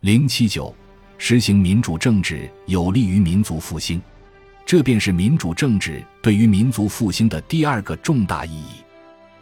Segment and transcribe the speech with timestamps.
[0.00, 0.74] 零七九，
[1.18, 4.00] 实行民主政治有利于民族复兴，
[4.64, 8.82] 这便是民主政治对于民族复兴的第二个重大意义。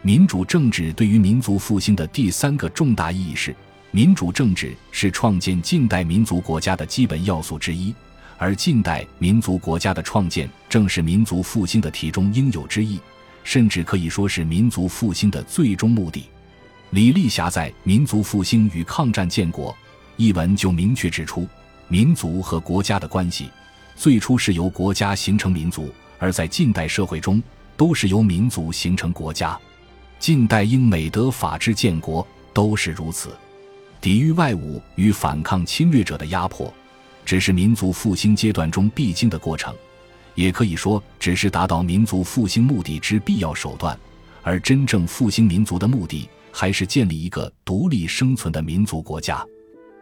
[0.02, 3.54] 民主政治对于民族复兴的第三个重大意义是，
[3.92, 7.94] 民主政治是创建近代民族国家的基本要素之一，
[8.36, 12.98] 而近代民族国家的创建正是民族复兴的题中应有之义，
[13.44, 16.24] 甚至可以说是民族复兴的最终目的。
[16.90, 19.70] 李立霞在《民族复兴与抗战建国》。
[20.18, 21.46] 一文就明确指出，
[21.86, 23.48] 民族和国家的关系，
[23.94, 27.40] 最初是由国家形成民族，而在近代社会中，
[27.76, 29.56] 都是由民族形成国家。
[30.18, 33.30] 近代英美德法治建国都是如此。
[34.00, 36.74] 抵御外侮与反抗侵略者的压迫，
[37.24, 39.72] 只是民族复兴阶段中必经的过程，
[40.34, 43.96] 也可以说只是达到民族复兴目的之必要手段。
[44.42, 49.46] 而真正复兴民族的目的，还是建立一个独立生存的民族国家。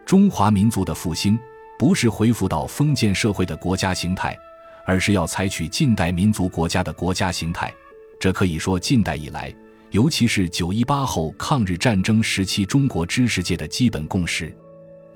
[0.06, 1.36] 中华民族的复兴，
[1.76, 4.38] 不是恢复到封建社会的国家形态，
[4.84, 7.74] 而是要采取近代民族国家的国家形态。
[8.20, 9.52] 这可以说近代以来，
[9.90, 14.56] 尤其是九一八后抗日战争时期中国知识界的基本共识。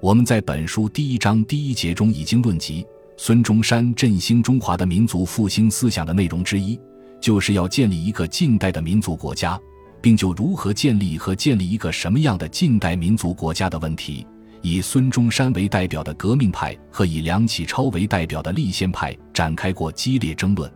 [0.00, 2.84] 我们在本书第一章第一节中已经论及，
[3.16, 6.76] 孙中山振兴中华的民族复兴思想的内容之一，
[7.20, 9.56] 就是要建立一个近代的民族国家，
[10.00, 14.26] 并就如何建立和建立一个什么样的近代民族国家的问题。
[14.62, 20.70] 以孙中山为代表的革命派和以梁启超为代表的立宪派展开过激烈争论。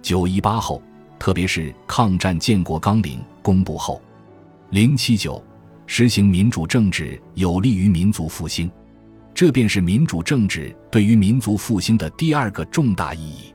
[0.00, 0.82] 九一八后，
[1.18, 4.00] 特别是抗战建国纲领公布后，
[4.70, 5.42] 零七九
[5.86, 8.70] 实行民主政治有利于民族复兴，
[9.34, 13.52] 这便是民主政治对于民族复兴的第二个重大意义。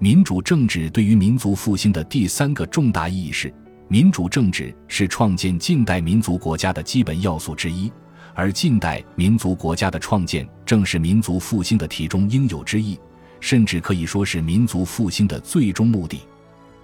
[0.00, 3.52] 民主政治对于民族复兴的第三个重大意义是，
[3.86, 7.92] 民主政治是创建近代民族国家的基本要素之一。
[8.34, 12.98] 而近代民族国家的创建，正是民族复兴的题中应有之义，
[13.38, 16.20] 甚至可以说是民族复兴的最终目的。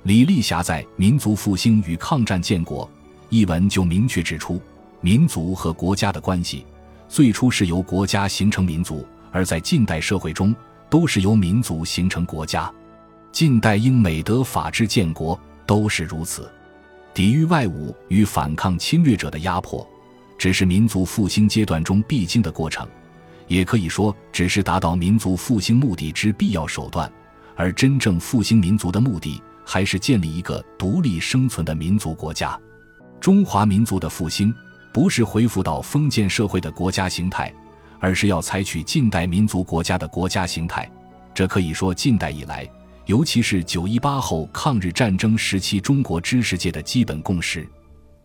[0.05, 2.87] 李立霞在《民族复兴与抗战建国》
[3.29, 4.63] 一文就明确指出，
[5.01, 6.65] 民族和国家的关系，
[7.09, 10.55] 最初是由国家形成民族，而在近代社会中，
[10.89, 12.73] 都是由民族形成国家。
[13.33, 16.51] 近代英美德法治建国都是如此。
[17.13, 19.85] 抵御外侮与反抗侵略者的压迫。
[20.41, 22.89] 只是民族复兴阶段中必经的过程，
[23.47, 27.13] 也可以说只是达到民族复兴目的之必要手段。
[27.57, 32.59] 而真正复兴民族的目的，还是建立一个独立生存的民族国家。
[33.21, 34.51] 中华民族的复兴，
[34.95, 37.53] 不是恢复到封建社会的国家形态，
[37.99, 40.91] 而是要采取近代民族国家的国家形态。
[41.35, 42.67] 这可以说近代以来，
[43.05, 47.69] 尤其是九一八后抗日战争时期中国知识界的基本共识。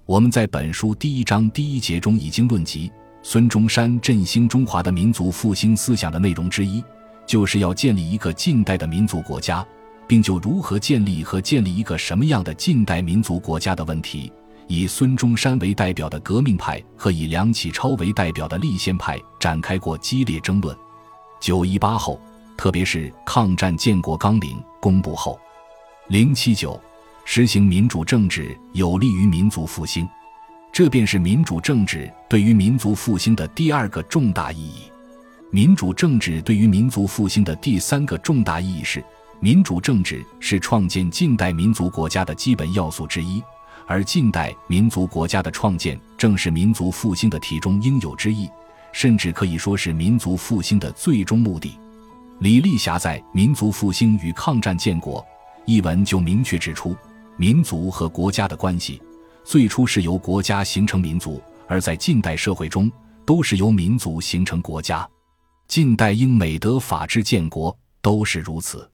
[0.07, 2.91] 我们在本书第一章第一节中已经论及，
[3.23, 6.83] 孙中山振兴中华的民族复兴思想的内容之一，
[7.25, 9.65] 就是要建立一个近代的民族国家，
[10.07, 14.31] 并就如何建立和建立一个什么样的近代民族国家的问题，
[14.67, 20.77] 以孙中山为代表的革命派和以梁启超为代表的立宪派展开过激烈争论。
[21.39, 22.21] 九一八后，
[22.55, 25.39] 特别是抗战建国纲领公布后，
[26.09, 26.79] 零七九。
[27.27, 30.07] 实行民主政治有利于民族复兴，
[30.71, 34.83] 这便是民主政治对于民族复兴的第二个重大意义。
[35.51, 39.03] 民主政治对于民族复兴的第三个重大意义是，
[39.39, 43.41] 民主政治是创建近代民族国家的基本要素之一，
[43.87, 48.47] 而近代民族国家的创建正是民族复兴的题中应有之义，
[48.93, 51.75] 甚至可以说是民族复兴的最终目的。
[52.39, 55.21] 李立霞在《民族复兴与抗战建国》
[55.65, 56.95] 一文就明确指出。
[57.37, 59.01] 民族和国家的关系，
[59.43, 62.89] 最初是由国家形成民族，而在近代社会中，
[63.25, 65.07] 都是由民族形成国家。
[65.67, 68.89] 近代英美德法治建国都是如此。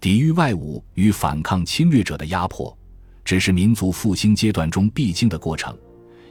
[0.00, 2.76] 抵御外侮与反抗侵略者的压迫，
[3.24, 5.76] 只是民族复兴阶段中必经的过程，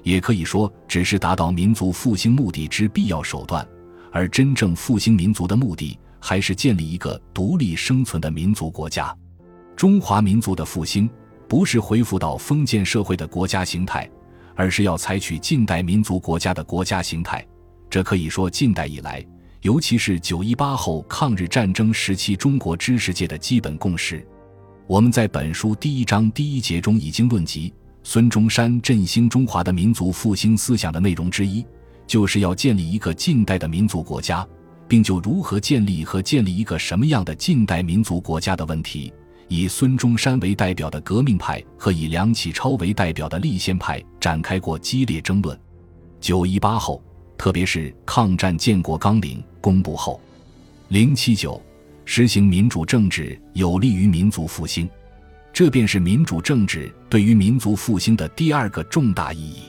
[0.03, 3.65] 也可以说只是达到民族复兴目的之必要手段。
[4.11, 9.15] 而真正复兴民族的目的，还是建立一个独立生存的民族国家。
[9.75, 11.09] 中华民族的复兴。
[11.47, 14.09] 不是恢复到封建社会的国家形态，
[14.55, 17.45] 而是要采取近代民族国家的国家形态。
[17.89, 19.25] 这可以说近代以来，
[19.61, 24.25] 尤其是九一八后抗日战争时期中国知识界的基本共识。
[24.87, 31.65] 我们在本书第一章第一节中已经论及，孙中山振兴中华的民族复兴思想的内容之一，
[32.05, 34.47] 就是要建立一个近代的民族国家，
[34.87, 39.11] 并就如何建立和建立一个什么样的近代民族国家的问题。
[39.47, 45.57] 以孙中山为代表的革命派和以梁启超为代表的立宪派展开过激烈争论。
[46.19, 47.03] 九一八后，
[47.37, 50.19] 特别是抗战建国纲领公布后，
[50.87, 51.61] 零七九
[52.05, 54.89] 实行民主政治有利于民族复兴，
[55.53, 59.63] 这便是民主政治对于民族复兴的第二个重大意义。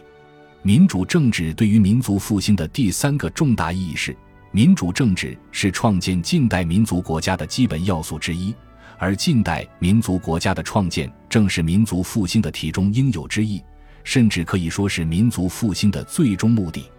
[0.63, 4.17] 民主政治对于民族复兴的第三个重大意义是，
[4.51, 8.55] 民主政治是创建近代民族国家的基本要素之一，
[8.99, 13.63] 而近代民族国家的创建正是民族复兴的题中应有之义，
[14.05, 16.91] 甚至可以说是民族复兴的最终目的。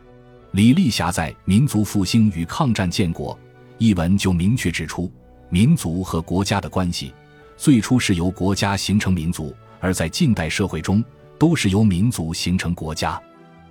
[0.52, 3.34] 李立霞在《民族复兴与抗战建国》
[3.78, 5.12] 一文就明确指出，
[5.50, 7.14] 民族和国家的关系
[7.58, 11.04] 最初是由国家形成民族，而在近代社会中
[11.38, 13.22] 都是由民族形成国家。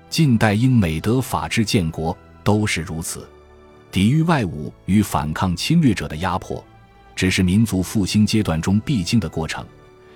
[0.09, 3.27] 近代英美德法治建国都是如此。
[3.91, 6.63] 抵御外侮与反抗侵略者的压迫，
[7.17, 9.67] 只是民族复兴阶段中必经的过程，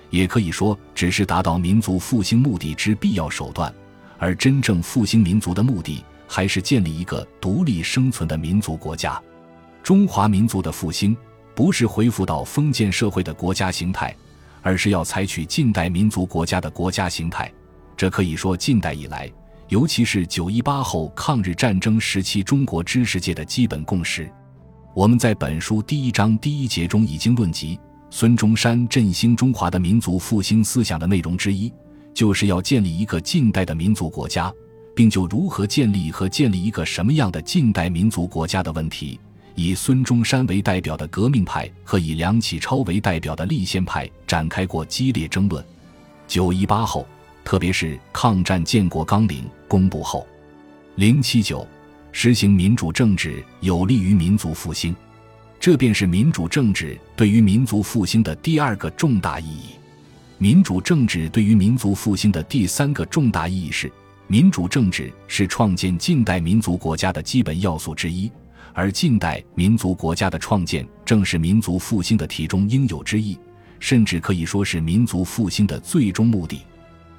[0.09, 3.73] 也可以说只是达到民族复兴目的之必要手段。
[4.17, 6.01] 而真正复兴民族的目的。
[6.33, 9.21] 还是建立一个独立生存的民族国家。
[9.83, 11.13] 中华民族的复兴
[11.53, 14.15] 不是恢复到封建社会的国家形态，
[14.61, 17.51] 而是要采取近代民族国家的国家形态。
[17.97, 19.29] 这可以说近代以来，
[19.67, 24.31] 尤其是九一八后抗日战争时期中国知识界的基本共识。
[24.93, 27.79] 我们在本书第一章第一节中已经论及，
[28.09, 31.71] 孙中山振兴中华的民族复兴思想的内容之一，
[32.13, 34.53] 就是要建立一个近代的民族国家。
[34.93, 39.17] 并就如何建立和建立一个什么样的近代民族国家的问题，
[39.55, 45.63] 以孙中山为代表的革命派和以梁启超为代表的立宪派展开过激烈争论。
[46.27, 47.07] 九一八后，
[47.45, 50.27] 特别是抗战建国纲领公布后，
[50.95, 51.65] 零七九
[52.11, 54.95] 实行民主政治有利于民族复兴，
[55.59, 59.75] 这便是民主政治对于民族复兴的第二个重大意义。
[60.37, 63.91] 民主政治对于民族复兴的第三个重大意义是。
[64.27, 68.31] 民主政治是创建近代民族国家的基本要素之一，
[68.71, 73.37] 而近代民族国家的创建正是民族复兴的题中应有之义，
[73.81, 76.61] 甚至可以说是民族复兴的最终目的。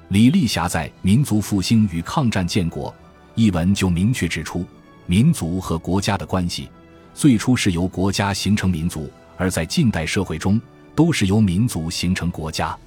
[0.07, 2.89] 李立霞在《民族复兴与抗战建国》
[3.35, 4.65] 一文就明确指出，
[5.05, 6.69] 民族和国家的关系
[7.13, 10.59] 最初是由国家形成民族，而在近代社会中
[10.95, 12.77] 都是由民族形成国家。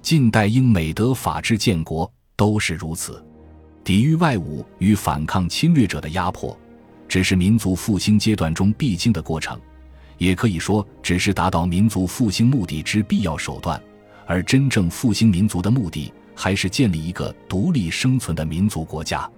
[0.00, 3.22] 近代英美德法治建国都是如此。
[3.84, 6.58] 抵御外侮与反抗侵略者的压迫，
[7.08, 9.58] 只是民族复兴阶段中必经的过程，
[10.18, 13.80] 也可以说只是达到民族复兴目的之必要手段。
[14.26, 19.30] 而真正复兴民族的目的，还是建立一个独立生存的民族国家。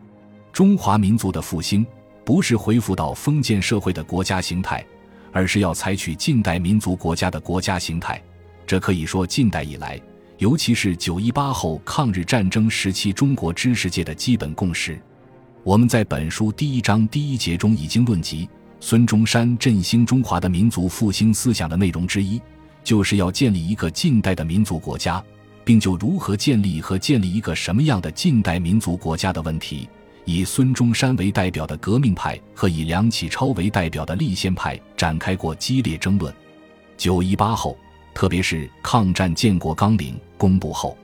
[0.52, 1.86] 中华民族的复兴
[2.24, 4.84] 不是恢复到封建社会的国家形态，
[5.32, 8.22] 而是要采取近代民族国家的国家形态。
[8.66, 10.00] 这可以说近代以来。
[10.38, 14.98] 尤其是九一八后抗日战争时期中国知识界的基本共识，
[15.62, 18.48] 我们在本书第一章第一节中已经论及，
[18.80, 22.40] 孙中山振兴中华的民族复兴思想的内容之一，
[22.82, 25.22] 就是要建立一个近代的民族国家，
[25.62, 29.86] 并就如何建立和建立一个什么样的近代民族国家的问题，
[30.24, 36.34] 以孙中山为代表的革命派和以梁启超为代表的立宪派展开过激烈争论。
[36.96, 37.76] 九一八后。
[38.12, 40.98] 特别是抗战建国纲领公布后，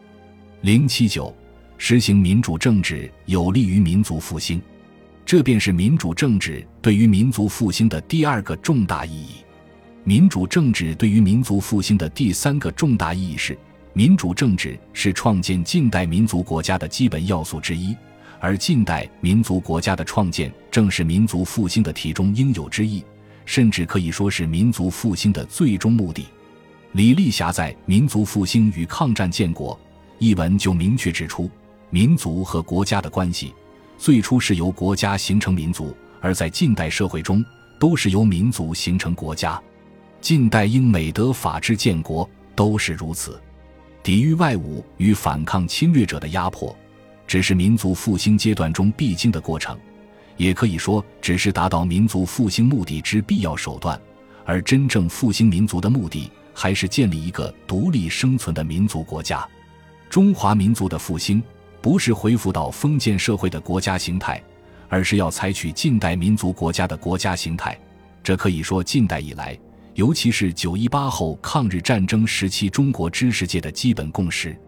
[0.62, 1.34] 零七九
[1.78, 4.60] 实行民主政治有利于民族复兴，
[5.24, 9.36] 这便是民主政治对于民族复兴的第二个重大意义。
[10.02, 13.56] 民主政治对于民族复兴的第三个重大意义是，
[13.92, 17.96] 民主政治是创建近代民族国家的基本要素之一，
[18.40, 23.04] 而近代民族国家的创建正是民族复兴的题中应有之义，
[23.44, 26.26] 甚至可以说是民族复兴的最终目的。
[26.92, 29.74] 李立霞在《民族复兴与抗战建国》
[30.18, 31.50] 一文就明确指出，
[31.90, 33.54] 民族和国家的关系
[33.98, 37.44] 最初是由国家形成民族，而在近代社会中
[37.78, 39.60] 都是由民族形成国家。
[40.20, 43.40] 近代英美德法治建国都是如此。
[44.02, 46.74] 抵御外侮与反抗侵略者的压迫，
[47.26, 49.78] 只是民族复兴阶段中必经的过程，
[50.36, 54.00] 也可以说只是达到民族复兴目的之必要手段。
[54.44, 56.30] 而真正复兴民族的目的。
[56.58, 59.46] 还是建立一个独立生存的民族国家。
[60.08, 61.42] 中华民族的复兴
[61.82, 64.42] 不是恢复到封建社会的国家形态，
[64.88, 67.78] 而是要采取近代民族国家的国家形态。
[68.24, 69.54] 这可以说近代以来，
[69.92, 74.58] 尤其是九一八后抗日战争时期中国知识界的基本共识。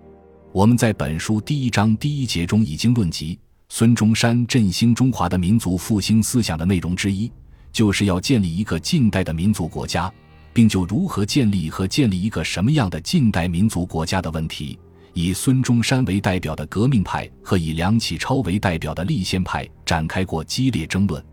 [0.52, 3.38] 我们在本书第一章第一节中已经论及，
[3.68, 7.30] 孙中山振兴中华的民族复兴思想的内容之一，
[7.70, 10.12] 就是要建立一个近代的民族国家。
[10.54, 14.76] 并就如何建立和建立一个什么样的近代民族国家的问题，
[15.12, 21.24] 以孙中山为代表的革命派和以梁启超为代表的立宪派展开过激烈争论。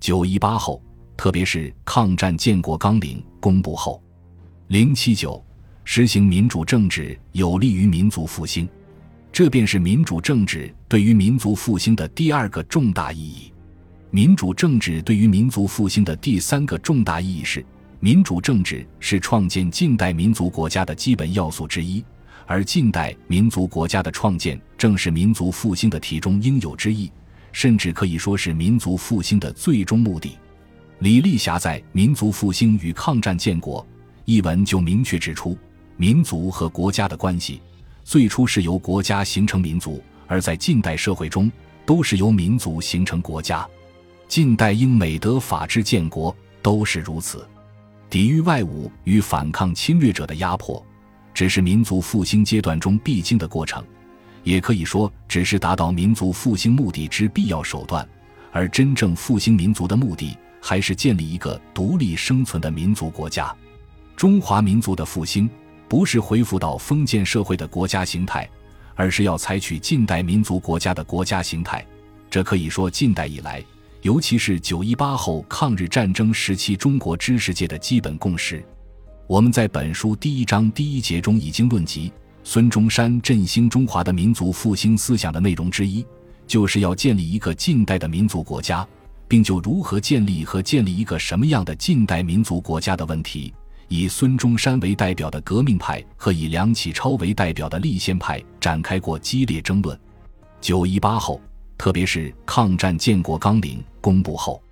[0.00, 0.82] 九一八后，
[1.18, 4.02] 特别是抗战建国纲领公布后，
[4.68, 5.44] 零七九
[5.84, 8.68] 实行民主政治有利于民族复兴，
[9.32, 13.52] 这便是民主政治对于民族复兴的第二个重大意义。
[14.10, 17.64] 民主政治对于民族复兴的第三个重大意义是。
[18.04, 22.04] 民主政治是创建近代民族国家的基本要素之一，
[22.46, 27.12] 而近代民族国家的创建正是民族复兴的题中应有之义，
[27.52, 30.36] 甚至可以说是民族复兴的最终目的。
[30.98, 33.80] 李立霞在《民族复兴与抗战建国》
[34.24, 35.56] 一文就明确指出，
[35.96, 37.60] 民族和国家的关系
[38.04, 41.50] 最初是由国家形成民族，而在近代社会中
[41.86, 43.66] 都是由民族形成国家。
[44.26, 47.46] 近代英美德法治建国都是如此。
[48.10, 50.84] 抵御外侮与反抗侵略者的压迫，
[51.32, 53.84] 只是民族复兴阶段中必经的过程，
[54.42, 58.06] 也可以说只是达到民族复兴目的之必要手段。
[58.50, 63.54] 而真正复兴民族的目的，还是建立一个独立生存的民族国家。
[64.14, 65.48] 中华民族的复兴，
[65.92, 68.48] 不是恢复到封建社会的国家形态，
[68.94, 71.86] 而是要采取近代民族国家的国家形态。
[72.30, 73.62] 这可以说近代以来。
[74.00, 78.64] 尤其是九一八后抗日战争时期，中国知识界的基本共识。
[79.26, 82.10] 我们在本书第一章第一节中已经论及，
[82.42, 86.02] 孙中山振兴中华的民族复兴思想的内容之一，
[86.46, 88.88] 就是要建立一个近代的民族国家，
[89.28, 93.52] 并就如何建立和建立一个什么样的近代民族国家的问题，
[93.92, 99.98] 以孙中山为代表的革命派和以梁启超为代表的立宪派展开过激烈争论。
[100.60, 101.40] 九一八后。
[101.82, 104.62] 特别是抗战建国纲领公布后。